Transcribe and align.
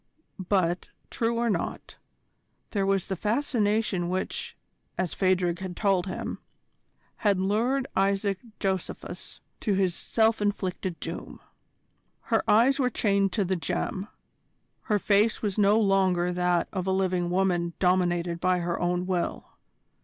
But, 0.49 0.89
true 1.11 1.37
or 1.37 1.47
not, 1.47 1.97
there 2.71 2.87
was 2.87 3.05
the 3.05 3.15
fascination 3.15 4.09
which, 4.09 4.57
as 4.97 5.13
Phadrig 5.13 5.59
had 5.59 5.77
told 5.77 6.07
him, 6.07 6.39
had 7.17 7.39
lured 7.39 7.85
Isaac 7.95 8.39
Josephus 8.59 9.41
to 9.59 9.75
his 9.75 9.93
self 9.93 10.41
inflicted 10.41 10.99
doom. 10.99 11.39
Her 12.21 12.41
eyes 12.49 12.79
were 12.79 12.89
chained 12.89 13.31
to 13.33 13.45
the 13.45 13.55
gem: 13.55 14.07
her 14.85 14.97
face 14.97 15.43
was 15.43 15.59
no 15.59 15.79
longer 15.79 16.33
that 16.33 16.67
of 16.73 16.87
a 16.87 16.91
living 16.91 17.29
woman 17.29 17.73
dominated 17.77 18.39
by 18.39 18.57
her 18.57 18.79
own 18.79 19.05
will. 19.05 19.45